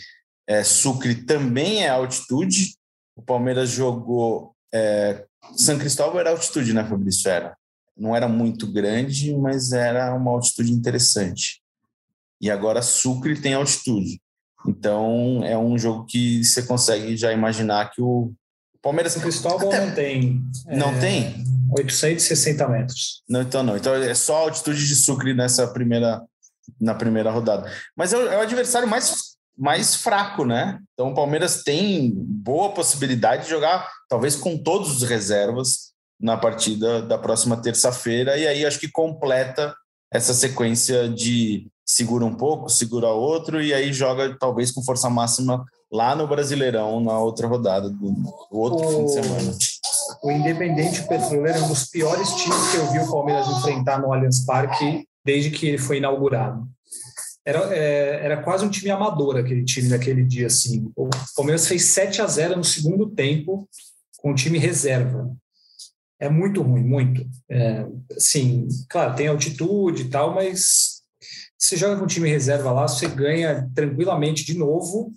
[0.48, 2.76] é, Sucre também é altitude.
[3.16, 4.56] O Palmeiras jogou.
[4.74, 5.26] É,
[5.56, 7.30] São Cristóvão era altitude, né, Fabrício?
[7.30, 7.56] Era.
[7.98, 11.62] Não era muito grande, mas era uma altitude interessante.
[12.42, 14.20] E agora Sucre tem altitude.
[14.68, 18.34] Então é um jogo que você consegue já imaginar que o
[18.82, 19.14] Palmeiras.
[19.14, 19.86] São Cristóvão até...
[19.86, 20.42] não tem.
[20.68, 21.00] Não é...
[21.00, 21.46] tem?
[21.78, 23.24] 860 metros.
[23.28, 23.78] Não, então não.
[23.78, 26.22] Então é só altitude de Sucre nessa primeira,
[26.80, 27.72] na primeira rodada.
[27.96, 30.80] Mas é o, é o adversário mais mais fraco, né?
[30.94, 37.02] Então o Palmeiras tem boa possibilidade de jogar, talvez com todos os reservas na partida
[37.02, 39.76] da próxima terça-feira, e aí acho que completa
[40.12, 45.64] essa sequência de segura um pouco, segura outro, e aí joga talvez com força máxima
[45.92, 49.58] lá no Brasileirão, na outra rodada do, do outro o, fim de semana.
[50.24, 54.12] O Independente Petroleiro é um dos piores times que eu vi o Palmeiras enfrentar no
[54.12, 56.68] Allianz Parque desde que ele foi inaugurado
[57.46, 60.48] era, é, era quase um time amador aquele time naquele dia.
[60.48, 60.92] Assim.
[60.96, 63.70] O Palmeiras fez 7 a 0 no segundo tempo
[64.18, 65.32] com o time reserva.
[66.20, 67.26] É muito ruim, muito.
[67.50, 67.86] É,
[68.18, 70.96] sim, claro, tem altitude e tal, mas
[71.58, 75.14] você joga com o time reserva lá, você ganha tranquilamente de novo.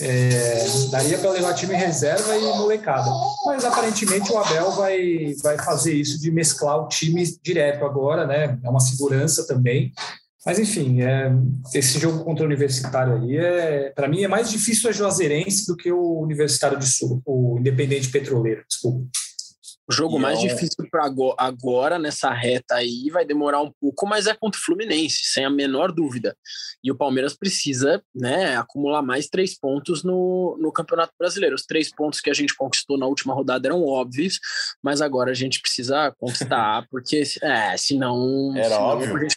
[0.00, 3.10] É, daria para levar time reserva e molecada.
[3.44, 8.58] Mas aparentemente o Abel vai, vai fazer isso de mesclar o time direto agora, né?
[8.64, 9.92] É uma segurança também.
[10.44, 11.30] Mas enfim, é,
[11.74, 15.76] esse jogo contra o Universitário aí, é, para mim, é mais difícil a Juazeirense do
[15.76, 19.06] que o Universitário de Sul, o Independente Petroleiro, desculpa.
[19.90, 20.46] O jogo e mais é...
[20.46, 21.04] difícil para
[21.36, 25.50] agora, nessa reta aí, vai demorar um pouco, mas é contra o Fluminense, sem a
[25.50, 26.36] menor dúvida.
[26.82, 31.56] E o Palmeiras precisa né, acumular mais três pontos no, no Campeonato Brasileiro.
[31.56, 34.38] Os três pontos que a gente conquistou na última rodada eram óbvios,
[34.80, 38.56] mas agora a gente precisa conquistar, porque é, senão.
[38.56, 39.16] Era senão óbvio.
[39.16, 39.36] A gente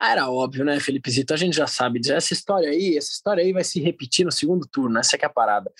[0.00, 1.34] ah, era óbvio, né, Felipe Zito?
[1.34, 4.66] A gente já sabe essa história aí, essa história aí vai se repetir no segundo
[4.66, 5.70] turno, essa é a parada.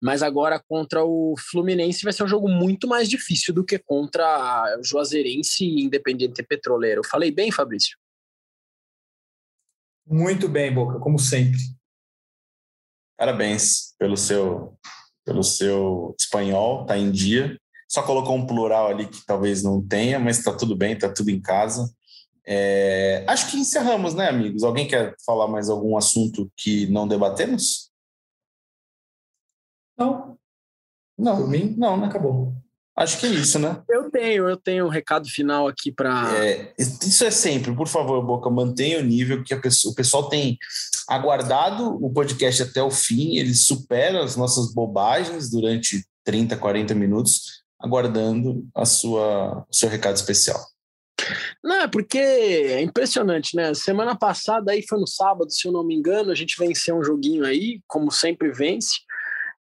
[0.00, 4.78] Mas agora contra o Fluminense vai ser um jogo muito mais difícil do que contra
[4.78, 7.02] o Juazeirense e Independiente Petroleiro.
[7.04, 7.98] Falei bem, Fabrício?
[10.06, 11.58] Muito bem, Boca, como sempre.
[13.18, 14.78] Parabéns pelo seu
[15.24, 17.58] pelo seu espanhol, tá em dia.
[17.88, 21.30] Só colocou um plural ali que talvez não tenha, mas tá tudo bem, tá tudo
[21.30, 21.92] em casa.
[22.46, 24.62] É, acho que encerramos, né, amigos?
[24.62, 27.90] Alguém quer falar mais algum assunto que não debatemos?
[29.96, 30.38] Não.
[31.16, 31.36] Não.
[31.36, 32.52] Por mim, não, não acabou.
[32.96, 33.82] Acho que é isso, né?
[33.90, 36.32] Eu tenho, eu tenho um recado final aqui para.
[36.38, 40.56] É, isso é sempre, por favor, Boca, mantenha o nível que pessoa, o pessoal tem
[41.08, 47.64] aguardado o podcast até o fim, ele supera as nossas bobagens durante 30, 40 minutos,
[47.80, 50.64] aguardando a sua, o seu recado especial.
[51.62, 53.74] Não, é porque é impressionante, né?
[53.74, 57.04] Semana passada aí foi no sábado, se eu não me engano, a gente venceu um
[57.04, 58.94] joguinho aí, como sempre vence.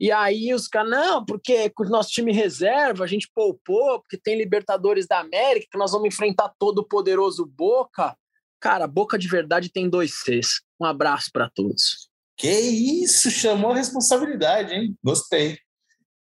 [0.00, 4.18] E aí os caras, não, porque com o nosso time reserva, a gente poupou, porque
[4.18, 8.16] tem Libertadores da América, que nós vamos enfrentar todo o poderoso Boca.
[8.60, 10.60] Cara, Boca de verdade tem dois Cs.
[10.80, 12.08] Um abraço para todos.
[12.36, 14.96] Que isso, chamou a responsabilidade, hein?
[15.04, 15.58] Gostei.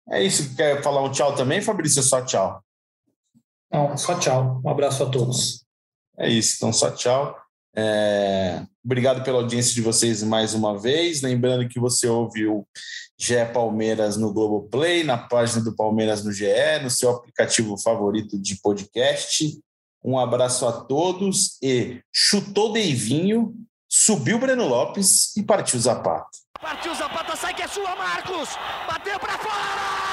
[0.10, 0.56] É isso.
[0.56, 2.02] Quer falar um tchau também, Fabrício?
[2.04, 2.62] Só tchau.
[3.72, 4.62] Não, só tchau.
[4.64, 5.66] Um abraço a todos.
[6.18, 7.36] É isso, então só tchau.
[7.76, 8.64] É...
[8.84, 11.22] Obrigado pela audiência de vocês mais uma vez.
[11.22, 12.68] Lembrando que você ouviu
[13.18, 18.60] GE Palmeiras no Globoplay, na página do Palmeiras no GE, no seu aplicativo favorito de
[18.62, 19.60] podcast.
[20.04, 23.54] Um abraço a todos e chutou Deivinho,
[23.88, 26.30] subiu Breno Lopes e partiu Zapata.
[26.60, 28.50] Partiu Zapata, sai que é sua, Marcos!
[28.88, 30.09] Bateu para fora!